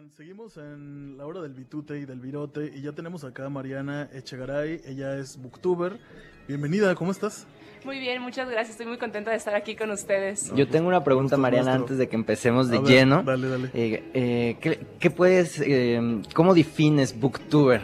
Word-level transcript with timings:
Oigan, 0.00 0.12
seguimos 0.16 0.56
en 0.56 1.18
la 1.18 1.26
hora 1.26 1.42
del 1.42 1.52
bitute 1.52 1.98
y 1.98 2.06
del 2.06 2.20
virote 2.20 2.72
y 2.74 2.80
ya 2.80 2.92
tenemos 2.92 3.22
acá 3.24 3.44
a 3.46 3.50
Mariana 3.50 4.08
Echegaray, 4.14 4.80
ella 4.86 5.18
es 5.18 5.36
booktuber. 5.36 5.98
Bienvenida, 6.48 6.94
¿cómo 6.94 7.10
estás? 7.10 7.46
Muy 7.84 7.98
bien, 7.98 8.22
muchas 8.22 8.48
gracias. 8.48 8.70
Estoy 8.70 8.86
muy 8.86 8.96
contenta 8.96 9.30
de 9.30 9.36
estar 9.36 9.54
aquí 9.54 9.76
con 9.76 9.90
ustedes. 9.90 10.52
Yo 10.54 10.66
tengo 10.68 10.88
una 10.88 11.04
pregunta, 11.04 11.36
Mariana, 11.36 11.72
nuestro. 11.72 11.82
antes 11.84 11.98
de 11.98 12.08
que 12.08 12.16
empecemos 12.16 12.70
de 12.70 12.78
ver, 12.78 12.88
lleno. 12.88 13.22
Dale, 13.24 13.48
dale. 13.48 13.70
Eh, 13.74 14.10
eh, 14.14 14.56
¿qué, 14.62 14.80
qué 14.98 15.10
puedes, 15.10 15.60
eh, 15.60 16.22
cómo 16.34 16.54
defines 16.54 17.18
booktuber? 17.18 17.82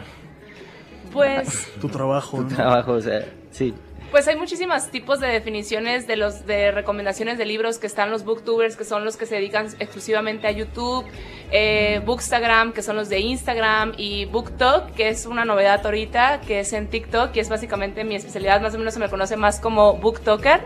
Pues, 1.13 1.71
Tu 1.79 1.87
trabajo, 1.87 2.37
Tu 2.37 2.43
¿no? 2.43 2.49
trabajo, 2.49 2.93
o 2.93 3.01
sea, 3.01 3.25
sí. 3.51 3.75
Pues 4.11 4.27
hay 4.27 4.35
muchísimos 4.35 4.89
tipos 4.89 5.19
de 5.19 5.27
definiciones 5.27 6.07
de 6.07 6.15
los 6.15 6.45
de 6.45 6.71
recomendaciones 6.71 7.37
de 7.37 7.45
libros 7.45 7.77
que 7.77 7.87
están 7.87 8.09
los 8.09 8.23
booktubers, 8.23 8.75
que 8.75 8.85
son 8.85 9.03
los 9.03 9.17
que 9.17 9.25
se 9.25 9.35
dedican 9.35 9.67
exclusivamente 9.79 10.47
a 10.47 10.51
YouTube, 10.51 11.05
eh, 11.51 12.01
Bookstagram, 12.05 12.73
que 12.73 12.81
son 12.81 12.95
los 12.95 13.09
de 13.09 13.19
Instagram, 13.19 13.93
y 13.97 14.25
BookTok, 14.25 14.91
que 14.91 15.09
es 15.09 15.25
una 15.25 15.45
novedad 15.45 15.85
ahorita, 15.85 16.41
que 16.41 16.61
es 16.61 16.73
en 16.73 16.87
TikTok, 16.87 17.35
y 17.35 17.39
es 17.39 17.49
básicamente 17.49 18.03
mi 18.03 18.15
especialidad, 18.15 18.61
más 18.61 18.75
o 18.75 18.77
menos 18.77 18.93
se 18.93 18.99
me 18.99 19.09
conoce 19.09 19.35
más 19.35 19.59
como 19.59 19.97
BookToker. 19.97 20.61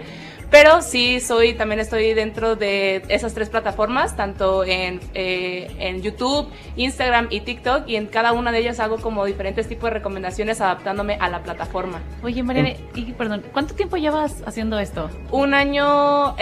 Pero 0.52 0.82
sí, 0.82 1.22
soy, 1.22 1.54
también 1.54 1.80
estoy 1.80 2.14
dentro 2.14 2.58
de 2.58 3.04
esas 3.08 3.34
tres 3.34 3.50
plataformas, 3.50 4.18
tanto 4.18 4.66
en, 4.66 5.00
eh, 5.14 5.72
en 5.80 6.02
YouTube, 6.02 6.50
Instagram 6.76 7.28
y 7.30 7.40
TikTok, 7.40 7.88
y 7.88 7.96
en 7.96 8.08
cada 8.08 8.34
una 8.34 8.52
de 8.52 8.60
ellas 8.60 8.82
hago 8.82 8.98
como 8.98 9.24
diferentes 9.24 9.70
tipos 9.70 9.86
de 9.86 9.92
recomendaciones 9.92 10.60
adaptándome 10.60 11.16
a 11.22 11.30
la 11.30 11.42
plataforma. 11.42 12.02
Oye, 12.22 12.44
Mariana, 12.44 12.72
y 12.94 13.14
perdón, 13.14 13.44
¿cuánto 13.54 13.76
tiempo 13.76 13.96
llevas 13.96 14.44
haciendo 14.46 14.78
esto? 14.78 15.10
Un 15.32 15.54
año, 15.54 16.36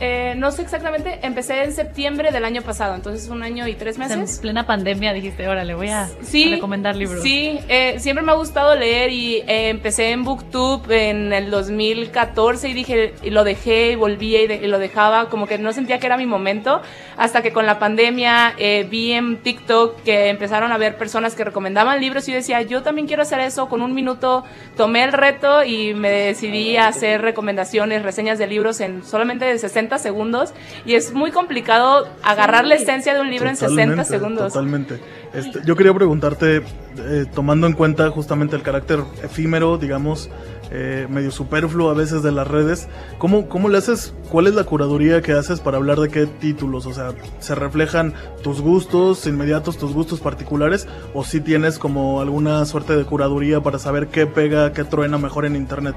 eh, 0.00 0.34
no 0.36 0.50
sé 0.50 0.62
exactamente, 0.62 1.18
empecé 1.22 1.62
en 1.64 1.72
septiembre 1.72 2.30
del 2.32 2.44
año 2.44 2.62
pasado, 2.62 2.94
entonces 2.94 3.28
un 3.28 3.42
año 3.42 3.66
y 3.66 3.74
tres 3.74 3.96
sea, 3.96 4.06
en 4.12 4.20
meses. 4.20 4.38
plena 4.40 4.66
pandemia 4.66 5.12
dijiste, 5.12 5.48
órale, 5.48 5.74
voy 5.74 5.88
a 5.88 6.08
Sí, 6.22 6.50
recomendar 6.50 6.96
libros. 6.96 7.22
Sí, 7.22 7.58
eh, 7.68 7.96
siempre 7.98 8.24
me 8.24 8.32
ha 8.32 8.34
gustado 8.34 8.74
leer 8.74 9.10
y 9.10 9.36
eh, 9.46 9.68
empecé 9.68 10.10
en 10.10 10.24
BookTube 10.24 10.90
en 10.90 11.32
el 11.32 11.50
2014 11.50 12.68
y 12.68 12.74
dije, 12.74 13.14
y 13.22 13.30
lo 13.30 13.44
dejé 13.44 13.92
y 13.92 13.94
volvía 13.94 14.42
y, 14.42 14.46
de- 14.46 14.56
y 14.56 14.66
lo 14.66 14.78
dejaba, 14.78 15.28
como 15.28 15.46
que 15.46 15.58
no 15.58 15.72
sentía 15.72 15.98
que 15.98 16.06
era 16.06 16.16
mi 16.16 16.26
momento, 16.26 16.82
hasta 17.16 17.42
que 17.42 17.52
con 17.52 17.64
la 17.66 17.78
pandemia 17.78 18.54
eh, 18.58 18.86
vi 18.90 19.12
en 19.12 19.38
TikTok 19.38 20.02
que 20.02 20.28
empezaron 20.28 20.72
a 20.72 20.78
ver 20.78 20.96
personas 20.98 21.34
que 21.34 21.44
recomendaban 21.44 22.00
libros 22.00 22.28
y 22.28 22.32
yo 22.32 22.36
decía, 22.36 22.60
yo 22.62 22.82
también 22.82 23.06
quiero 23.06 23.22
hacer 23.22 23.40
eso, 23.40 23.68
con 23.68 23.80
un 23.82 23.94
minuto 23.94 24.44
tomé 24.76 25.04
el 25.04 25.12
reto 25.12 25.64
y 25.64 25.94
me 25.94 26.10
decidí 26.10 26.76
a 26.76 26.88
hacer 26.88 27.22
recomendaciones, 27.22 28.02
reseñas 28.02 28.38
de 28.38 28.46
libros 28.46 28.80
en 28.80 29.04
solamente 29.04 29.44
de 29.44 29.58
60 29.58 29.85
segundos 29.98 30.52
y 30.84 30.94
es 30.94 31.12
muy 31.12 31.30
complicado 31.30 32.08
agarrar 32.22 32.66
la 32.66 32.74
esencia 32.74 33.14
de 33.14 33.20
un 33.20 33.30
libro 33.30 33.48
en 33.48 33.56
60 33.56 33.70
Totalmente, 33.70 34.04
segundos. 34.04 34.52
Totalmente. 34.52 35.00
Este, 35.32 35.60
yo 35.64 35.76
quería 35.76 35.94
preguntarte, 35.94 36.62
eh, 36.98 37.24
tomando 37.34 37.66
en 37.66 37.72
cuenta 37.72 38.10
justamente 38.10 38.56
el 38.56 38.62
carácter 38.62 39.00
efímero, 39.22 39.78
digamos, 39.78 40.30
eh, 40.70 41.06
medio 41.08 41.30
superfluo 41.30 41.90
a 41.90 41.94
veces 41.94 42.22
de 42.22 42.32
las 42.32 42.48
redes, 42.48 42.88
¿cómo, 43.18 43.48
¿cómo 43.48 43.68
le 43.68 43.78
haces? 43.78 44.14
¿Cuál 44.30 44.48
es 44.48 44.54
la 44.54 44.64
curaduría 44.64 45.22
que 45.22 45.32
haces 45.32 45.60
para 45.60 45.76
hablar 45.76 46.00
de 46.00 46.08
qué 46.08 46.26
títulos? 46.26 46.86
O 46.86 46.92
sea, 46.92 47.12
¿se 47.38 47.54
reflejan 47.54 48.14
tus 48.42 48.60
gustos 48.60 49.26
inmediatos, 49.26 49.78
tus 49.78 49.92
gustos 49.92 50.20
particulares? 50.20 50.88
¿O 51.14 51.22
si 51.22 51.40
tienes 51.40 51.78
como 51.78 52.20
alguna 52.20 52.64
suerte 52.64 52.96
de 52.96 53.04
curaduría 53.04 53.60
para 53.60 53.78
saber 53.78 54.08
qué 54.08 54.26
pega, 54.26 54.72
qué 54.72 54.82
truena 54.82 55.18
mejor 55.18 55.44
en 55.44 55.54
internet? 55.54 55.94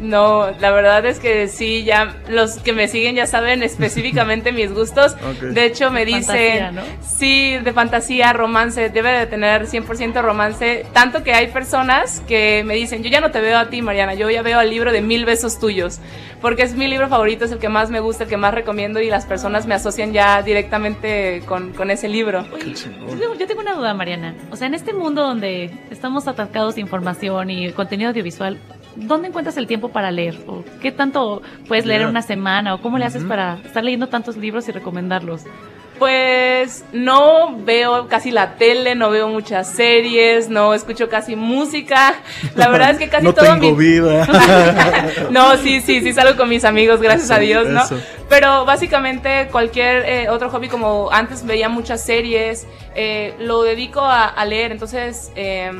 No, 0.00 0.50
la 0.60 0.70
verdad 0.70 1.04
es 1.04 1.18
que 1.18 1.46
sí, 1.46 1.84
ya 1.84 2.16
los 2.28 2.54
que 2.58 2.72
me 2.72 2.88
siguen 2.88 3.14
ya 3.16 3.26
saben 3.26 3.62
específicamente 3.94 4.50
mis 4.50 4.72
gustos. 4.72 5.14
De 5.42 5.66
hecho, 5.66 5.90
me 5.90 6.06
Fantasía, 6.06 6.70
dicen, 6.70 6.74
¿no? 6.76 6.82
sí, 7.02 7.58
de 7.58 7.72
fantasía, 7.74 8.32
romance, 8.32 8.88
debe 8.88 9.12
de 9.12 9.26
tener 9.26 9.66
100% 9.66 10.22
romance. 10.22 10.86
Tanto 10.94 11.22
que 11.22 11.34
hay 11.34 11.48
personas 11.48 12.20
que 12.26 12.62
me 12.64 12.74
dicen, 12.74 13.02
yo 13.02 13.10
ya 13.10 13.20
no 13.20 13.30
te 13.30 13.40
veo 13.40 13.58
a 13.58 13.68
ti, 13.68 13.82
Mariana, 13.82 14.14
yo 14.14 14.30
ya 14.30 14.40
veo 14.42 14.58
al 14.58 14.70
libro 14.70 14.90
de 14.90 15.02
mil 15.02 15.26
besos 15.26 15.58
tuyos. 15.60 16.00
Porque 16.40 16.62
es 16.62 16.74
mi 16.74 16.88
libro 16.88 17.08
favorito, 17.08 17.44
es 17.44 17.52
el 17.52 17.58
que 17.58 17.68
más 17.68 17.90
me 17.90 18.00
gusta, 18.00 18.24
el 18.24 18.30
que 18.30 18.38
más 18.38 18.54
recomiendo 18.54 18.98
y 19.00 19.10
las 19.10 19.26
personas 19.26 19.66
me 19.66 19.74
asocian 19.74 20.14
ya 20.14 20.40
directamente 20.42 21.42
con, 21.44 21.74
con 21.74 21.90
ese 21.90 22.08
libro. 22.08 22.46
Oye, 22.54 22.72
yo 22.74 22.90
tengo- 23.18 23.34
yo 23.34 23.46
tengo 23.46 23.60
una 23.60 23.74
duda, 23.74 23.92
Mariana. 23.92 24.34
O 24.50 24.56
sea, 24.56 24.66
en 24.66 24.72
este 24.72 24.94
mundo 24.94 25.22
donde 25.22 25.70
estamos 25.90 26.26
atacados 26.26 26.76
de 26.76 26.80
información 26.80 27.50
y 27.50 27.70
contenido 27.72 28.08
audiovisual, 28.08 28.58
¿dónde 28.96 29.28
encuentras 29.28 29.56
el 29.56 29.66
tiempo 29.66 29.90
para 29.90 30.10
leer? 30.10 30.38
¿O 30.46 30.64
qué 30.80 30.92
tanto 30.92 31.42
puedes 31.68 31.86
leer 31.86 32.02
en 32.02 32.08
una 32.08 32.22
semana? 32.22 32.74
¿O 32.74 32.82
cómo 32.82 32.98
le 32.98 33.04
haces 33.04 33.24
para 33.24 33.58
estar 33.64 33.82
leyendo 33.84 34.08
tantos 34.08 34.36
libros 34.36 34.68
y 34.68 34.72
recomendarlos? 34.72 35.44
Pues 35.98 36.82
no 36.94 37.58
veo 37.58 38.08
casi 38.08 38.30
la 38.30 38.54
tele, 38.54 38.94
no 38.94 39.10
veo 39.10 39.28
muchas 39.28 39.68
series, 39.68 40.48
no 40.48 40.72
escucho 40.72 41.10
casi 41.10 41.36
música. 41.36 42.14
La 42.56 42.68
verdad 42.68 42.92
es 42.92 42.98
que 42.98 43.08
casi 43.10 43.26
no 43.26 43.34
todo 43.34 43.44
tengo 43.44 43.76
mi... 43.76 43.84
vida. 43.84 44.26
no, 45.30 45.58
sí, 45.58 45.82
sí, 45.82 46.00
sí 46.00 46.14
salgo 46.14 46.38
con 46.38 46.48
mis 46.48 46.64
amigos, 46.64 47.02
gracias 47.02 47.24
Eso, 47.24 47.34
a 47.34 47.38
Dios, 47.38 47.68
¿no? 47.68 47.82
eso. 47.82 48.00
Pero 48.30 48.64
básicamente 48.64 49.48
cualquier 49.52 50.08
eh, 50.08 50.30
otro 50.30 50.48
hobby, 50.48 50.68
como 50.68 51.10
antes 51.12 51.44
veía 51.44 51.68
muchas 51.68 52.02
series, 52.02 52.66
eh, 52.94 53.34
lo 53.38 53.62
dedico 53.62 54.00
a, 54.00 54.24
a 54.24 54.44
leer, 54.46 54.72
entonces 54.72 55.30
eh, 55.36 55.70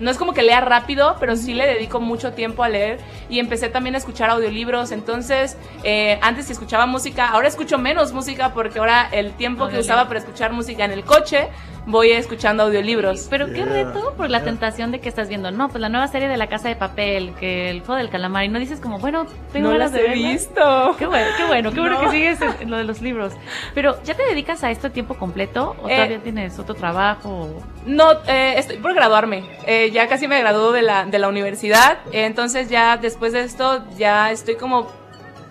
no 0.00 0.10
es 0.10 0.16
como 0.16 0.32
que 0.32 0.42
lea 0.42 0.60
rápido, 0.60 1.16
pero 1.20 1.36
sí 1.36 1.54
le 1.54 1.66
dedico 1.66 2.00
mucho 2.00 2.32
tiempo 2.32 2.62
a 2.62 2.68
leer 2.68 2.98
y 3.28 3.38
empecé 3.38 3.68
también 3.68 3.94
a 3.94 3.98
escuchar 3.98 4.30
audiolibros, 4.30 4.92
entonces 4.92 5.56
eh, 5.82 6.18
antes 6.22 6.50
escuchaba 6.50 6.86
música, 6.86 7.28
ahora 7.28 7.48
escucho 7.48 7.78
menos 7.78 8.12
música 8.12 8.52
porque 8.52 8.78
ahora 8.78 9.08
el 9.12 9.32
tiempo 9.32 9.68
que 9.68 9.78
usaba 9.78 10.06
para 10.06 10.18
escuchar 10.18 10.52
música 10.52 10.84
en 10.84 10.92
el 10.92 11.04
coche, 11.04 11.48
voy 11.86 12.10
escuchando 12.12 12.62
audiolibros. 12.64 13.26
Pero 13.30 13.46
qué 13.52 13.64
reto 13.64 14.14
por 14.16 14.30
la 14.30 14.38
yeah. 14.38 14.44
tentación 14.46 14.92
de 14.92 15.00
que 15.00 15.08
estás 15.08 15.28
viendo, 15.28 15.50
no, 15.50 15.68
pues 15.68 15.80
la 15.80 15.88
nueva 15.88 16.08
serie 16.08 16.28
de 16.28 16.36
La 16.36 16.46
Casa 16.48 16.68
de 16.68 16.76
Papel, 16.76 17.34
que 17.38 17.70
el 17.70 17.80
juego 17.80 17.96
del 17.96 18.08
calamar, 18.10 18.44
y 18.44 18.48
no 18.48 18.58
dices 18.58 18.80
como, 18.80 18.98
bueno, 18.98 19.26
tengo 19.52 19.70
no 19.70 19.78
las 19.78 19.92
de 19.92 20.00
he 20.00 20.08
verla. 20.10 20.28
visto. 20.30 20.96
Qué 20.98 21.06
bueno, 21.06 21.26
qué 21.36 21.44
bueno, 21.44 21.72
qué 21.72 21.80
bueno 21.80 21.94
No. 22.02 22.10
que 22.10 22.10
sigues 22.16 22.38
en, 22.60 22.70
lo 22.70 22.76
de 22.76 22.84
los 22.84 23.00
libros. 23.02 23.32
Pero, 23.74 24.02
¿ya 24.04 24.14
te 24.14 24.24
dedicas 24.26 24.64
a 24.64 24.70
esto 24.70 24.86
a 24.88 24.90
tiempo 24.90 25.14
completo? 25.14 25.76
¿O 25.82 25.88
Eh, 25.88 25.94
todavía 25.94 26.18
tienes 26.20 26.58
otro 26.58 26.74
trabajo? 26.74 27.62
No, 27.86 28.12
eh, 28.26 28.54
estoy 28.56 28.78
por 28.78 28.94
graduarme. 28.94 29.44
Eh, 29.66 29.90
ya 29.92 30.08
casi 30.08 30.26
me 30.26 30.40
graduó 30.40 30.72
de 30.72 30.82
la, 30.82 31.04
de 31.04 31.18
la 31.18 31.28
universidad. 31.28 31.98
Eh, 32.12 32.24
entonces 32.24 32.68
ya 32.70 32.96
después 32.96 33.32
de 33.32 33.42
esto 33.42 33.84
ya 33.96 34.30
estoy 34.30 34.56
como 34.56 34.88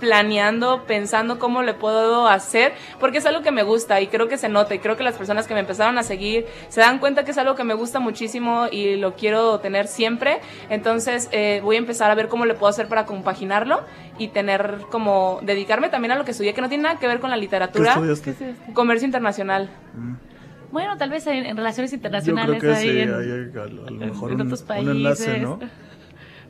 planeando, 0.03 0.84
pensando 0.86 1.40
cómo 1.40 1.64
le 1.64 1.74
puedo 1.74 2.28
hacer, 2.28 2.74
porque 3.00 3.19
es 3.19 3.25
algo 3.25 3.41
que 3.41 3.52
me 3.52 3.64
gusta 3.64 4.02
y 4.02 4.08
creo 4.08 4.28
que 4.28 4.38
se 4.38 4.50
nota 4.50 4.75
y 4.75 4.80
creo 4.80 4.97
que 4.97 5.03
las 5.06 5.16
personas 5.16 5.47
que 5.47 5.53
me 5.53 5.62
empezaron 5.62 5.97
a 5.97 6.03
seguir 6.03 6.46
se 6.68 6.81
dan 6.81 7.00
cuenta 7.00 7.24
que 7.24 7.31
es 7.31 7.38
algo 7.38 7.56
que 7.56 7.64
me 7.64 7.74
gusta 7.74 8.02
muchísimo 8.02 8.68
y 8.69 8.97
lo 8.97 9.16
quiero 9.16 9.59
tener 9.62 9.88
siempre. 9.88 10.42
Entonces 10.69 11.30
eh, 11.31 11.62
voy 11.63 11.78
a 11.78 11.80
empezar 11.80 12.12
a 12.12 12.16
ver 12.16 12.28
cómo 12.28 12.46
le 12.46 12.53
puedo 12.53 12.69
hacer 12.69 12.90
para 12.90 13.06
compaginarlo 13.06 13.80
y 14.18 14.28
tener 14.28 14.80
como 14.92 15.40
dedicarme 15.42 15.88
también 15.88 16.12
a 16.12 16.16
lo 16.18 16.25
que 16.25 16.31
estudié, 16.31 16.53
que 16.53 16.59
no 16.62 16.68
tiene 16.68 16.84
nada 16.84 17.00
que 17.00 17.08
ver 17.08 17.22
con 17.22 17.30
la 17.30 17.38
¿Qué 17.38 17.42
literatura. 17.42 17.92
estudiaste? 17.94 18.24
¿Qué 18.36 18.44
es 18.52 18.58
este? 18.59 18.74
Comercio 18.74 19.06
internacional. 19.06 19.69
Bueno, 20.69 20.97
tal 20.97 21.12
vez 21.12 21.25
en, 21.28 21.46
en 21.46 21.56
relaciones 21.56 21.92
Yo 21.92 21.96
internacionales 21.96 22.59
creo 22.59 22.74
que 22.74 22.78
ahí 22.80 22.90
sí, 22.90 23.00
en, 23.00 23.13
hay, 23.13 23.62
a 23.62 23.66
lo 23.68 23.92
mejor 23.92 24.31
en 24.31 24.42
un, 24.42 24.47
otros 24.47 24.62
un 24.62 24.68
países. 24.68 24.92
enlace, 24.96 25.40
¿no? 25.40 25.59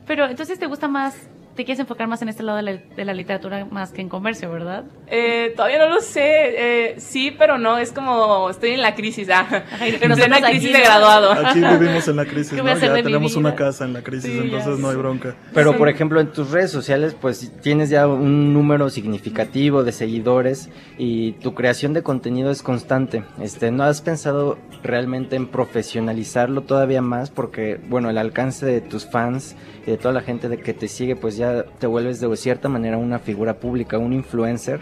Pero 0.06 0.26
entonces 0.26 0.58
te 0.58 0.66
gusta 0.66 0.88
más, 0.88 1.14
te 1.54 1.64
quieres 1.64 1.80
enfocar 1.80 2.08
más 2.08 2.20
en 2.22 2.28
este 2.28 2.42
lado 2.42 2.56
de 2.56 2.62
la, 2.62 2.72
de 2.72 3.04
la 3.04 3.14
literatura 3.14 3.64
más 3.70 3.92
que 3.92 4.00
en 4.00 4.08
comercio, 4.08 4.50
¿verdad? 4.50 4.84
Eh, 5.06 5.52
todavía 5.56 5.78
no 5.78 5.88
lo 5.88 6.00
sé, 6.00 6.22
eh, 6.24 6.94
sí, 6.98 7.34
pero 7.36 7.58
no, 7.58 7.78
es 7.78 7.92
como 7.92 8.50
estoy 8.50 8.70
en 8.70 8.82
la 8.82 8.94
crisis, 8.94 9.28
ah, 9.30 9.64
y 9.80 9.94
en 10.04 10.12
plena 10.12 10.36
aquí, 10.36 10.46
crisis 10.46 10.72
¿no? 10.72 10.78
de 10.78 10.84
graduado. 10.84 11.32
Aquí 11.32 11.60
vivimos 11.60 12.08
en 12.08 12.16
la 12.16 12.24
crisis, 12.24 12.50
¿Qué 12.50 12.62
¿no? 12.62 12.74
Ya 12.74 13.02
tenemos 13.02 13.36
una 13.36 13.54
casa 13.54 13.84
en 13.84 13.92
la 13.92 14.02
crisis, 14.02 14.30
Sí, 14.30 14.38
entonces 14.38 14.78
no 14.78 14.90
hay 14.90 14.96
bronca. 14.96 15.34
Pero, 15.52 15.76
por 15.76 15.88
ejemplo, 15.88 16.20
en 16.20 16.32
tus 16.32 16.50
redes 16.50 16.70
sociales, 16.70 17.16
pues 17.20 17.52
tienes 17.62 17.90
ya 17.90 18.06
un 18.06 18.52
número 18.52 18.90
significativo 18.90 19.84
de 19.84 19.92
seguidores 19.92 20.70
y 20.98 21.32
tu 21.32 21.54
creación 21.54 21.92
de 21.92 22.02
contenido 22.02 22.50
es 22.50 22.62
constante. 22.62 23.24
Este, 23.40 23.70
¿No 23.70 23.84
has 23.84 24.00
pensado 24.00 24.58
realmente 24.82 25.36
en 25.36 25.46
profesionalizarlo 25.46 26.62
todavía 26.62 27.02
más? 27.02 27.30
Porque, 27.30 27.80
bueno, 27.88 28.10
el 28.10 28.18
alcance 28.18 28.66
de 28.66 28.80
tus 28.80 29.08
fans 29.10 29.56
y 29.86 29.90
de 29.90 29.96
toda 29.96 30.14
la 30.14 30.22
gente 30.22 30.48
de 30.48 30.58
que 30.58 30.74
te 30.74 30.88
sigue, 30.88 31.16
pues 31.16 31.36
ya 31.36 31.43
te 31.78 31.86
vuelves 31.86 32.20
de 32.20 32.36
cierta 32.36 32.68
manera 32.68 32.96
una 32.98 33.18
figura 33.18 33.54
pública, 33.54 33.98
un 33.98 34.12
influencer 34.12 34.80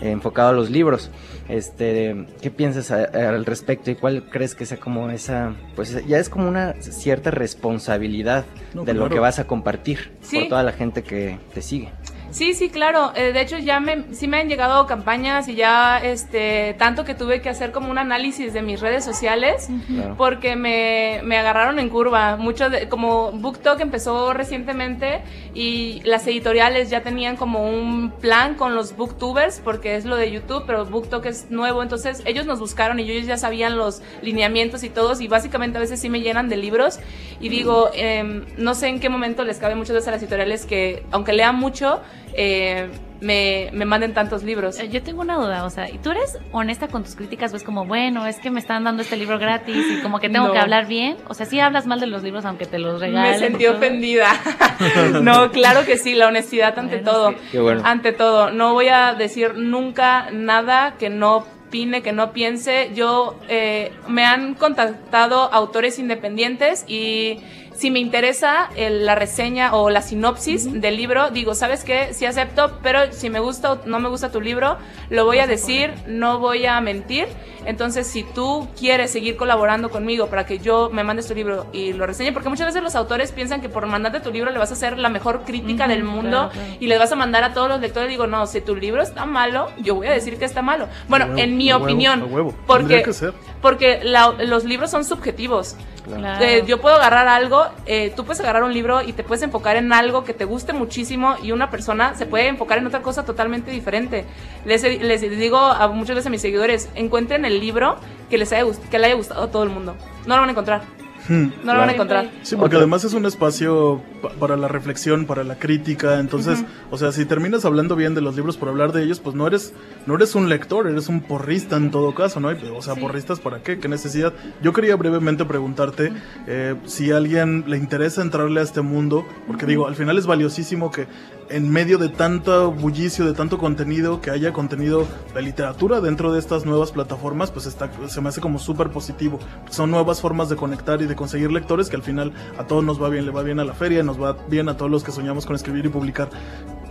eh, 0.00 0.10
enfocado 0.10 0.48
a 0.48 0.52
los 0.52 0.68
libros. 0.70 1.10
Este, 1.48 2.26
¿qué 2.40 2.50
piensas 2.50 2.90
a- 2.90 3.04
al 3.04 3.44
respecto 3.44 3.90
y 3.90 3.94
cuál 3.94 4.24
crees 4.30 4.54
que 4.54 4.66
sea 4.66 4.78
como 4.78 5.10
esa, 5.10 5.54
pues 5.76 6.04
ya 6.06 6.18
es 6.18 6.28
como 6.28 6.48
una 6.48 6.74
cierta 6.80 7.30
responsabilidad 7.30 8.44
No, 8.74 8.84
de 8.84 8.94
lo 8.94 9.08
que 9.08 9.18
vas 9.18 9.38
a 9.38 9.46
compartir 9.46 10.12
Sí. 10.22 10.40
por 10.40 10.48
toda 10.48 10.62
la 10.62 10.72
gente 10.72 11.02
que 11.02 11.38
te 11.54 11.62
sigue? 11.62 11.90
Sí, 12.32 12.54
sí, 12.54 12.70
claro. 12.70 13.12
Eh, 13.14 13.32
de 13.32 13.40
hecho, 13.42 13.58
ya 13.58 13.78
me, 13.78 14.12
sí 14.14 14.26
me 14.26 14.38
han 14.38 14.48
llegado 14.48 14.86
campañas 14.86 15.46
y 15.48 15.54
ya, 15.54 15.98
este, 15.98 16.74
tanto 16.78 17.04
que 17.04 17.14
tuve 17.14 17.40
que 17.42 17.48
hacer 17.50 17.70
como 17.72 17.90
un 17.90 17.98
análisis 17.98 18.52
de 18.52 18.62
mis 18.62 18.80
redes 18.80 19.04
sociales 19.04 19.68
Claro. 19.86 20.14
porque 20.16 20.56
me, 20.56 21.20
me 21.24 21.36
agarraron 21.36 21.78
en 21.78 21.90
curva. 21.90 22.36
Mucho 22.36 22.70
de, 22.70 22.88
como 22.88 23.32
BookTok 23.32 23.80
empezó 23.80 24.32
recientemente 24.32 25.20
y 25.54 26.00
las 26.04 26.26
editoriales 26.26 26.88
ya 26.90 27.02
tenían 27.02 27.36
como 27.36 27.68
un 27.68 28.10
plan 28.10 28.54
con 28.54 28.74
los 28.74 28.96
booktubers 28.96 29.60
porque 29.62 29.96
es 29.96 30.04
lo 30.06 30.16
de 30.16 30.30
YouTube, 30.32 30.64
pero 30.66 30.86
BookTok 30.86 31.26
es 31.26 31.50
nuevo. 31.50 31.82
Entonces, 31.82 32.22
ellos 32.24 32.46
nos 32.46 32.58
buscaron 32.58 32.98
y 32.98 33.02
ellos 33.10 33.26
ya 33.26 33.36
sabían 33.36 33.76
los 33.76 34.00
lineamientos 34.22 34.82
y 34.84 34.88
todos 34.88 35.20
y 35.20 35.28
básicamente 35.28 35.76
a 35.76 35.80
veces 35.82 36.00
sí 36.00 36.08
me 36.08 36.22
llenan 36.22 36.48
de 36.48 36.56
libros 36.56 36.98
y 37.40 37.50
digo, 37.50 37.90
em, 37.92 38.46
no 38.56 38.74
sé 38.74 38.88
en 38.88 39.00
qué 39.00 39.10
momento 39.10 39.44
les 39.44 39.58
cabe 39.58 39.74
muchas 39.74 39.94
veces 39.94 40.08
a 40.08 40.12
las 40.12 40.22
editoriales 40.22 40.64
que, 40.64 41.02
aunque 41.10 41.34
lean 41.34 41.56
mucho, 41.56 42.00
eh, 42.34 42.88
me, 43.20 43.70
me 43.72 43.84
manden 43.84 44.14
tantos 44.14 44.42
libros. 44.42 44.78
Eh, 44.80 44.88
Yo 44.88 45.00
tengo 45.02 45.20
una 45.20 45.36
duda, 45.36 45.64
o 45.64 45.70
sea, 45.70 45.88
¿y 45.88 45.98
tú 45.98 46.10
eres 46.10 46.38
honesta 46.50 46.88
con 46.88 47.04
tus 47.04 47.14
críticas? 47.14 47.52
¿Ves 47.52 47.62
como, 47.62 47.84
bueno, 47.86 48.26
es 48.26 48.38
que 48.40 48.50
me 48.50 48.58
están 48.58 48.82
dando 48.84 49.02
este 49.02 49.16
libro 49.16 49.38
gratis 49.38 49.84
y 49.90 50.02
como 50.02 50.18
que 50.18 50.28
tengo 50.28 50.48
No. 50.48 50.52
que 50.52 50.58
hablar 50.58 50.86
bien? 50.86 51.16
O 51.28 51.34
sea, 51.34 51.46
¿sí 51.46 51.60
hablas 51.60 51.86
mal 51.86 52.00
de 52.00 52.06
los 52.08 52.22
libros 52.24 52.44
aunque 52.44 52.66
te 52.66 52.78
los 52.78 53.00
regalen? 53.00 53.30
Me 53.32 53.38
sentí 53.38 53.66
ofendida. 53.66 54.28
no, 55.22 55.50
claro 55.52 55.84
que 55.86 55.96
sí, 55.98 56.14
la 56.14 56.26
honestidad 56.28 56.76
ante 56.78 56.96
Bueno, 56.96 57.10
todo. 57.12 57.30
sí. 57.30 57.36
Qué 57.52 57.60
bueno. 57.60 57.82
Ante 57.84 58.12
todo, 58.12 58.50
no 58.50 58.72
voy 58.72 58.88
a 58.88 59.14
decir 59.14 59.54
nunca 59.56 60.28
nada 60.32 60.94
que 60.98 61.08
no 61.10 61.44
opine, 61.72 62.02
que 62.02 62.12
no 62.12 62.32
piense. 62.32 62.90
Yo 62.94 63.34
eh, 63.48 63.92
me 64.06 64.26
han 64.26 64.52
contactado 64.54 65.50
autores 65.54 65.98
independientes 65.98 66.84
y 66.86 67.38
si 67.74 67.90
me 67.90 67.98
interesa 67.98 68.68
el- 68.76 69.06
la 69.06 69.14
reseña 69.14 69.74
o 69.74 69.88
la 69.88 70.02
sinopsis 70.02 70.70
del 70.82 70.96
libro, 70.98 71.30
digo, 71.30 71.54
¿sabes 71.54 71.82
qué? 71.82 72.12
Sí 72.12 72.26
acepto, 72.26 72.78
pero 72.82 73.10
si 73.12 73.30
me 73.30 73.40
gusta 73.40 73.72
o 73.72 73.80
no 73.86 73.98
me 74.00 74.10
gusta 74.10 74.30
tu 74.30 74.42
libro, 74.42 74.76
lo 75.08 75.24
voy 75.24 75.38
a 75.38 75.46
decir, 75.46 75.94
no 76.06 76.38
voy 76.38 76.66
a 76.66 76.78
mentir. 76.82 77.26
Entonces, 77.64 78.08
si 78.08 78.24
tú 78.24 78.68
quieres 78.78 79.12
seguir 79.12 79.36
colaborando 79.36 79.88
conmigo 79.88 80.26
para 80.26 80.44
que 80.44 80.58
yo 80.58 80.90
me 80.92 81.04
mandes 81.04 81.28
tu 81.28 81.34
libro 81.34 81.66
y 81.72 81.92
lo 81.92 82.06
reseñe, 82.06 82.32
porque 82.32 82.48
muchas 82.48 82.66
veces 82.66 82.82
los 82.82 82.96
autores 82.96 83.30
piensan 83.32 83.60
que 83.60 83.68
por 83.68 83.86
mandarte 83.86 84.18
tu 84.20 84.32
libro 84.32 84.50
le 84.50 84.58
vas 84.58 84.70
a 84.70 84.74
hacer 84.74 84.98
la 84.98 85.08
mejor 85.08 85.42
crítica 85.44 85.84
Ujú, 85.84 85.92
del 85.92 86.02
mundo 86.04 86.30
claro, 86.30 86.50
claro. 86.50 86.76
y 86.80 86.86
les 86.88 86.98
vas 86.98 87.12
a 87.12 87.16
mandar 87.16 87.44
a 87.44 87.54
todos 87.54 87.68
los 87.68 87.80
lectores. 87.80 88.08
Digo, 88.10 88.26
no, 88.26 88.46
si 88.48 88.60
tu 88.60 88.74
libro 88.76 89.00
está 89.00 89.26
malo, 89.26 89.68
yo 89.78 89.94
voy 89.94 90.08
a 90.08 90.10
decir 90.12 90.38
que 90.38 90.44
está 90.44 90.60
malo. 90.60 90.88
Bueno, 91.08 91.38
en 91.38 91.56
mi 91.56 91.61
huevo, 91.70 91.84
opinión, 91.84 92.28
porque, 92.66 93.02
que 93.02 93.12
ser. 93.12 93.32
porque 93.60 94.00
la- 94.02 94.32
los 94.32 94.64
libros 94.64 94.90
son 94.90 95.04
subjetivos. 95.04 95.76
Claro. 96.04 96.44
Eh, 96.44 96.64
yo 96.66 96.80
puedo 96.80 96.96
agarrar 96.96 97.28
algo, 97.28 97.64
eh, 97.86 98.12
tú 98.16 98.24
puedes 98.24 98.40
agarrar 98.40 98.64
un 98.64 98.72
libro 98.74 99.02
y 99.02 99.12
te 99.12 99.22
puedes 99.22 99.42
enfocar 99.44 99.76
en 99.76 99.92
algo 99.92 100.24
que 100.24 100.34
te 100.34 100.44
guste 100.44 100.72
muchísimo 100.72 101.36
y 101.42 101.52
una 101.52 101.70
persona 101.70 102.16
se 102.16 102.26
puede 102.26 102.48
enfocar 102.48 102.78
en 102.78 102.86
otra 102.88 103.02
cosa 103.02 103.24
totalmente 103.24 103.70
diferente. 103.70 104.24
Les, 104.64 104.82
les 104.82 105.20
digo 105.20 105.58
a 105.58 105.86
muchas 105.88 106.16
veces 106.16 106.26
a 106.26 106.30
mis 106.30 106.40
seguidores, 106.42 106.88
encuentren 106.96 107.44
el 107.44 107.60
libro 107.60 107.96
que 108.28 108.36
les 108.38 108.52
haya, 108.52 108.64
que 108.90 108.98
le 108.98 109.06
haya 109.06 109.14
gustado 109.14 109.44
a 109.44 109.50
todo 109.52 109.62
el 109.62 109.68
mundo. 109.70 109.94
No 110.26 110.34
lo 110.34 110.40
van 110.40 110.48
a 110.48 110.52
encontrar. 110.52 110.82
Hmm. 111.28 111.48
No 111.64 111.72
lo 111.74 111.78
van 111.80 111.88
a 111.88 111.92
encontrar. 111.92 112.30
Sí, 112.42 112.56
porque 112.56 112.76
además 112.76 113.04
es 113.04 113.12
un 113.14 113.26
espacio 113.26 114.02
pa- 114.20 114.30
para 114.30 114.56
la 114.56 114.66
reflexión, 114.68 115.24
para 115.26 115.44
la 115.44 115.56
crítica. 115.56 116.18
Entonces, 116.18 116.64
o 116.90 116.98
sea, 116.98 117.12
si 117.12 117.24
terminas 117.24 117.64
hablando 117.64 117.94
bien 117.96 118.14
de 118.14 118.20
los 118.20 118.34
libros 118.34 118.56
por 118.56 118.68
hablar 118.68 118.92
de 118.92 119.04
ellos, 119.04 119.20
pues 119.20 119.36
no 119.36 119.46
eres, 119.46 119.72
no 120.06 120.16
eres 120.16 120.34
un 120.34 120.48
lector, 120.48 120.88
eres 120.88 121.08
un 121.08 121.20
porrista 121.20 121.76
en 121.76 121.90
todo 121.90 122.14
caso, 122.14 122.40
¿no? 122.40 122.48
O 122.76 122.82
sea, 122.82 122.94
porristas 122.96 123.38
para 123.40 123.62
qué, 123.62 123.78
qué 123.78 123.88
necesidad. 123.88 124.32
Yo 124.62 124.72
quería 124.72 124.96
brevemente 124.96 125.44
preguntarte 125.44 126.12
eh, 126.46 126.74
si 126.86 127.12
a 127.12 127.16
alguien 127.18 127.64
le 127.68 127.76
interesa 127.76 128.22
entrarle 128.22 128.60
a 128.60 128.62
este 128.64 128.80
mundo, 128.80 129.24
porque 129.46 129.66
digo, 129.66 129.86
al 129.86 129.94
final 129.94 130.18
es 130.18 130.26
valiosísimo 130.26 130.90
que 130.90 131.06
en 131.52 131.70
medio 131.70 131.98
de 131.98 132.08
tanto 132.08 132.72
bullicio, 132.72 133.26
de 133.26 133.34
tanto 133.34 133.58
contenido, 133.58 134.22
que 134.22 134.30
haya 134.30 134.52
contenido 134.52 135.06
de 135.34 135.42
literatura 135.42 136.00
dentro 136.00 136.32
de 136.32 136.38
estas 136.38 136.64
nuevas 136.64 136.92
plataformas, 136.92 137.50
pues 137.50 137.76
se 138.08 138.20
me 138.20 138.28
hace 138.30 138.40
como 138.40 138.58
súper 138.58 138.90
positivo. 138.90 139.38
Son 139.70 139.90
nuevas 139.90 140.20
formas 140.22 140.48
de 140.48 140.56
conectar 140.56 141.02
y 141.02 141.06
de 141.06 141.14
conseguir 141.14 141.52
lectores 141.52 141.90
que 141.90 141.96
al 141.96 142.02
final 142.02 142.32
a 142.58 142.66
todos 142.66 142.82
nos 142.82 143.00
va 143.00 143.10
bien, 143.10 143.26
le 143.26 143.32
va 143.32 143.42
bien 143.42 143.60
a 143.60 143.64
la 143.64 143.74
feria, 143.74 144.02
nos 144.02 144.20
va 144.20 144.36
bien 144.48 144.70
a 144.70 144.76
todos 144.78 144.90
los 144.90 145.04
que 145.04 145.12
soñamos 145.12 145.44
con 145.44 145.54
escribir 145.54 145.84
y 145.84 145.90
publicar. 145.90 146.30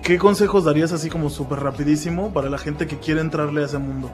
¿Qué 0.04 0.20
consejos 0.20 0.64
darías 0.64 0.92
así 0.92 1.10
como 1.10 1.30
súper 1.32 1.60
rapidísimo 1.60 2.32
para 2.32 2.50
la 2.50 2.60
gente 2.60 2.86
que 2.86 3.00
quiere 3.00 3.22
entrarle 3.22 3.64
a 3.64 3.66
ese 3.66 3.80
mundo? 3.80 4.12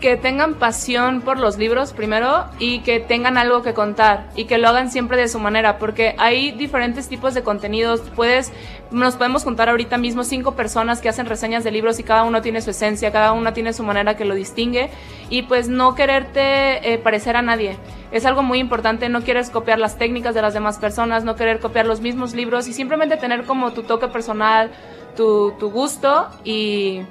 Que 0.00 0.16
tengan 0.16 0.54
pasión 0.54 1.20
por 1.20 1.38
los 1.38 1.58
libros 1.58 1.92
primero 1.92 2.46
y 2.58 2.80
que 2.80 3.00
tengan 3.00 3.36
algo 3.36 3.62
que 3.62 3.74
contar 3.74 4.30
y 4.34 4.46
que 4.46 4.58
lo 4.58 4.68
hagan 4.68 4.90
siempre 4.90 5.16
de 5.18 5.28
su 5.28 5.38
manera 5.38 5.78
porque 5.78 6.14
hay 6.18 6.52
diferentes 6.52 7.08
tipos 7.08 7.34
de 7.34 7.42
contenidos. 7.42 8.00
Puedes 8.16 8.52
nos 8.90 9.16
podemos 9.16 9.44
contar 9.44 9.68
ahorita 9.68 9.98
mismo 9.98 10.24
cinco 10.24 10.56
personas 10.56 11.00
que 11.00 11.08
hacen 11.08 11.26
reseñas 11.26 11.62
de 11.62 11.70
libros 11.70 12.00
y 12.00 12.02
cada 12.02 12.24
uno 12.24 12.42
tiene 12.42 12.60
su 12.60 12.70
esencia 12.70 13.12
cada 13.12 13.32
una 13.32 13.52
tiene 13.52 13.72
su 13.72 13.84
manera 13.84 14.16
que 14.16 14.24
lo 14.24 14.34
distingue 14.34 14.90
y 15.28 15.42
pues 15.42 15.68
no 15.68 15.94
quererte 15.94 16.92
eh, 16.92 16.98
parecer 16.98 17.36
a 17.36 17.42
nadie. 17.42 17.76
Es 18.10 18.24
algo 18.24 18.42
muy 18.42 18.58
importante 18.58 19.08
no 19.08 19.20
quieres 19.20 19.50
copiar 19.50 19.78
las 19.78 19.98
técnicas 19.98 20.34
de 20.34 20.42
las 20.42 20.54
demás 20.54 20.78
personas 20.78 21.24
no 21.24 21.36
querer 21.36 21.60
copiar 21.60 21.86
los 21.86 22.00
mismos 22.00 22.34
libros 22.34 22.66
y 22.68 22.72
simplemente 22.72 23.18
tener 23.18 23.44
como 23.44 23.72
tu 23.72 23.82
toque 23.82 24.08
personal 24.08 24.70
tu 25.14 25.70
gusto 25.70 26.28
y 26.44 27.02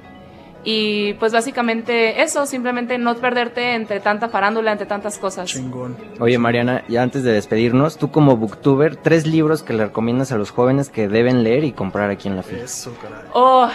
y 0.64 1.14
pues 1.14 1.32
básicamente 1.32 2.22
eso, 2.22 2.44
simplemente 2.46 2.98
no 2.98 3.14
perderte 3.16 3.74
entre 3.74 4.00
tanta 4.00 4.28
farándula, 4.28 4.72
entre 4.72 4.86
tantas 4.86 5.18
cosas. 5.18 5.46
Chingón. 5.48 5.96
Oye 6.18 6.36
Mariana, 6.38 6.84
y 6.88 6.96
antes 6.96 7.22
de 7.22 7.32
despedirnos, 7.32 7.96
tú 7.96 8.10
como 8.10 8.36
booktuber, 8.36 8.96
tres 8.96 9.26
libros 9.26 9.62
que 9.62 9.72
le 9.72 9.86
recomiendas 9.86 10.32
a 10.32 10.36
los 10.36 10.50
jóvenes 10.50 10.90
que 10.90 11.08
deben 11.08 11.42
leer 11.42 11.64
y 11.64 11.72
comprar 11.72 12.10
aquí 12.10 12.28
en 12.28 12.36
la 12.36 12.42
FIL. 12.42 12.58
Eso, 12.58 12.94
caray. 13.00 13.24
Oh, 13.32 13.68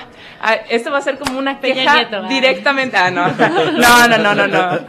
esto 0.70 0.92
va 0.92 1.00
a 1.00 1.02
ser 1.02 1.18
como 1.18 1.40
una 1.40 1.60
queja 1.60 1.96
Nieto, 1.96 2.24
directamente. 2.28 2.98
Ah, 2.98 3.10
no. 3.10 3.26
No, 3.28 4.08
no, 4.08 4.18
no, 4.18 4.36
no, 4.36 4.48
no. 4.48 4.80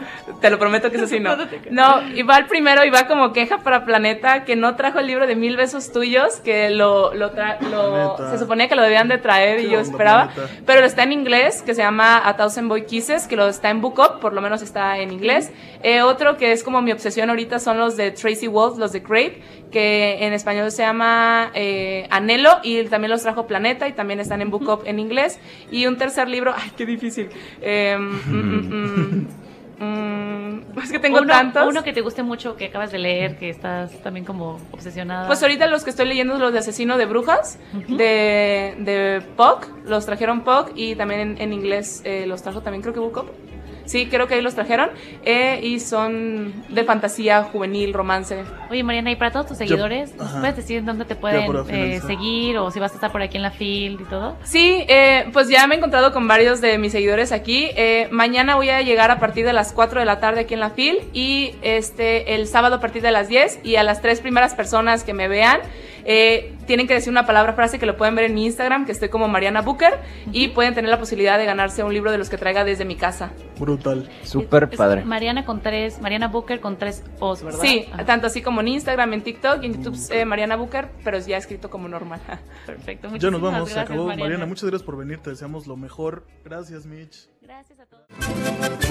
Te 0.41 0.51
lo 0.51 0.59
prometo 0.59 0.91
que 0.91 0.97
eso 0.97 1.07
sí 1.07 1.19
no. 1.19 1.35
No, 1.71 2.01
y 2.13 2.21
va 2.21 2.37
el 2.37 2.45
primero 2.45 2.85
y 2.85 2.91
va 2.91 3.07
como 3.07 3.33
queja 3.33 3.57
para 3.59 3.85
Planeta 3.85 4.43
que 4.43 4.55
no 4.55 4.75
trajo 4.75 4.99
el 4.99 5.07
libro 5.07 5.25
de 5.25 5.35
mil 5.35 5.57
besos 5.57 5.91
tuyos, 5.91 6.35
que 6.43 6.69
lo, 6.69 7.13
lo, 7.15 7.33
tra- 7.33 7.59
lo- 7.61 8.17
se 8.29 8.37
suponía 8.37 8.67
que 8.67 8.75
lo 8.75 8.83
debían 8.83 9.07
de 9.07 9.17
traer 9.17 9.59
y 9.61 9.63
¿Qué 9.63 9.69
yo 9.71 9.77
onda, 9.79 9.89
esperaba. 9.91 10.27
Planeta? 10.29 10.55
Pero 10.67 10.85
está 10.85 11.03
en 11.03 11.13
inglés, 11.13 11.63
que 11.63 11.73
se 11.73 11.81
llama 11.81 11.86
A 11.87 12.35
Thousand 12.37 12.67
Boy 12.67 12.85
Kisses, 12.85 13.27
que 13.27 13.35
lo 13.35 13.47
está 13.47 13.69
en 13.69 13.81
Book 13.81 13.99
Up, 13.99 14.19
por 14.19 14.33
lo 14.33 14.41
menos 14.41 14.61
está 14.61 14.97
en 14.99 15.11
inglés. 15.11 15.51
Eh, 15.83 16.01
otro 16.01 16.37
que 16.37 16.51
es 16.51 16.63
como 16.63 16.81
mi 16.81 16.91
obsesión 16.91 17.29
ahorita 17.29 17.59
son 17.59 17.77
los 17.77 17.95
de 17.95 18.11
Tracy 18.11 18.47
Wolf, 18.47 18.77
los 18.77 18.91
de 18.91 19.01
Crave, 19.01 19.41
que 19.71 20.17
en 20.25 20.33
español 20.33 20.71
se 20.71 20.83
llama 20.83 21.51
eh, 21.53 22.07
Anhelo 22.09 22.59
y 22.63 22.83
también 22.85 23.11
los 23.11 23.21
trajo 23.21 23.47
Planeta 23.47 23.87
y 23.87 23.93
también 23.93 24.19
están 24.19 24.41
en 24.41 24.49
Book 24.49 24.67
Up 24.67 24.83
en 24.85 24.99
inglés. 24.99 25.39
Y 25.71 25.85
un 25.85 25.97
tercer 25.97 26.27
libro, 26.27 26.53
ay, 26.55 26.71
qué 26.75 26.85
difícil. 26.85 27.29
Eh, 27.61 27.97
mm, 27.97 28.31
mm, 28.31 28.69
mm, 28.69 29.27
mm, 29.79 30.79
es 30.81 30.91
que 30.91 30.99
tengo 30.99 31.19
uno, 31.19 31.27
tantos. 31.27 31.67
Uno 31.67 31.83
que 31.83 31.93
te 31.93 32.01
guste 32.01 32.23
mucho, 32.23 32.55
que 32.55 32.65
acabas 32.65 32.91
de 32.91 32.99
leer, 32.99 33.37
que 33.37 33.49
estás 33.49 33.91
también 34.03 34.25
como 34.25 34.57
obsesionada. 34.71 35.27
Pues 35.27 35.41
ahorita 35.41 35.67
los 35.67 35.83
que 35.83 35.89
estoy 35.89 36.07
leyendo 36.07 36.33
son 36.33 36.41
los 36.41 36.53
de 36.53 36.59
Asesino 36.59 36.97
de 36.97 37.05
Brujas, 37.05 37.59
de, 37.87 38.75
de 38.79 39.21
Puck, 39.35 39.67
los 39.85 40.05
trajeron 40.05 40.41
Puck 40.41 40.71
y 40.75 40.95
también 40.95 41.21
en, 41.21 41.41
en 41.41 41.53
inglés 41.53 42.01
eh, 42.05 42.25
los 42.27 42.41
trajo 42.43 42.61
también 42.61 42.81
creo 42.81 42.93
que 42.93 42.99
Book 42.99 43.17
Up. 43.17 43.46
Sí, 43.87 44.07
creo 44.07 44.27
que 44.27 44.35
ahí 44.35 44.41
los 44.41 44.53
trajeron 44.53 44.89
eh, 45.25 45.59
y 45.63 45.79
son 45.79 46.53
de 46.69 46.83
fantasía 46.83 47.43
juvenil, 47.43 47.93
romance. 47.93 48.43
Oye, 48.69 48.83
Mariana, 48.83 49.11
y 49.11 49.15
para 49.15 49.31
todos 49.31 49.47
tus 49.47 49.57
seguidores, 49.57 50.15
¿nos 50.15 50.27
ajá. 50.27 50.39
puedes 50.41 50.55
decir 50.57 50.83
dónde 50.83 51.05
te 51.05 51.15
pueden 51.15 51.49
eh, 51.69 52.01
seguir 52.05 52.57
o 52.57 52.69
si 52.69 52.79
vas 52.79 52.91
a 52.91 52.95
estar 52.95 53.11
por 53.11 53.21
aquí 53.21 53.37
en 53.37 53.43
la 53.43 53.51
field 53.51 54.01
y 54.01 54.03
todo? 54.03 54.35
Sí, 54.43 54.85
eh, 54.87 55.29
pues 55.33 55.49
ya 55.49 55.65
me 55.67 55.75
he 55.75 55.77
encontrado 55.77 56.11
con 56.11 56.27
varios 56.27 56.61
de 56.61 56.77
mis 56.77 56.91
seguidores 56.91 57.31
aquí. 57.31 57.69
Eh, 57.75 58.07
mañana 58.11 58.55
voy 58.55 58.69
a 58.69 58.81
llegar 58.81 59.09
a 59.11 59.19
partir 59.19 59.45
de 59.45 59.53
las 59.53 59.71
4 59.71 60.01
de 60.01 60.05
la 60.05 60.19
tarde 60.19 60.41
aquí 60.41 60.53
en 60.53 60.59
la 60.59 60.69
FIL 60.69 60.99
y 61.13 61.55
este 61.61 62.35
el 62.35 62.47
sábado 62.47 62.75
a 62.75 62.79
partir 62.79 63.01
de 63.01 63.11
las 63.11 63.27
10 63.29 63.59
y 63.63 63.77
a 63.77 63.83
las 63.83 64.01
tres 64.01 64.19
primeras 64.19 64.53
personas 64.53 65.03
que 65.03 65.13
me 65.13 65.27
vean 65.27 65.61
eh, 66.09 66.55
tienen 66.65 66.87
que 66.87 66.93
decir 66.93 67.11
una 67.11 67.25
palabra 67.25 67.51
frase 67.51 67.79
que 67.79 67.85
lo 67.85 67.97
pueden 67.97 68.15
ver 68.15 68.25
en 68.25 68.33
mi 68.33 68.45
Instagram, 68.45 68.85
que 68.85 68.93
estoy 68.93 69.09
como 69.09 69.27
Mariana 69.27 69.61
Booker 69.61 69.99
y 70.31 70.47
pueden 70.47 70.73
tener 70.73 70.89
la 70.89 70.97
posibilidad 70.97 71.37
de 71.37 71.43
ganarse 71.43 71.83
un 71.83 71.93
libro 71.93 72.11
de 72.11 72.17
los 72.17 72.29
que 72.29 72.37
traiga 72.37 72.63
desde 72.63 72.85
mi 72.85 72.95
casa. 72.95 73.33
Brutal. 73.59 74.09
Súper 74.23 74.69
padre. 74.69 75.03
Mariana 75.03 75.43
con 75.43 75.61
tres, 75.61 75.99
Mariana 75.99 76.29
Booker 76.29 76.61
con 76.61 76.77
tres 76.77 77.03
O's, 77.19 77.43
¿verdad? 77.43 77.59
Sí, 77.61 77.87
Ajá. 77.91 78.05
tanto 78.05 78.27
así 78.27 78.41
como 78.41 78.61
en 78.61 78.69
Instagram, 78.69 79.11
en 79.13 79.21
TikTok 79.21 79.63
y 79.63 79.65
en 79.65 79.83
YouTube 79.83 79.97
eh, 80.11 80.23
Mariana 80.23 80.55
Booker, 80.55 80.87
pero 81.03 81.19
ya 81.19 81.35
escrito 81.35 81.69
como 81.69 81.89
normal. 81.89 82.21
Perfecto. 82.65 83.13
Ya 83.17 83.29
nos 83.29 83.41
vamos, 83.41 83.69
se 83.69 83.77
acabó. 83.77 84.07
Mariana. 84.07 84.45
muchas 84.45 84.69
gracias 84.69 84.85
por 84.85 84.95
venir, 84.95 85.19
te 85.19 85.31
deseamos 85.31 85.67
lo 85.67 85.75
mejor. 85.75 86.25
Gracias, 86.45 86.85
Mitch. 86.85 87.27
Gracias 87.41 87.81
a 87.81 87.85
todos. 87.85 88.05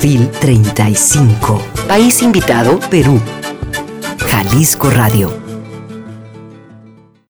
FIL 0.01 0.31
35. 0.33 1.63
País 1.89 2.23
invitado, 2.23 2.79
Perú. 2.91 3.19
Jalisco 4.19 4.91
Radio. 4.91 5.46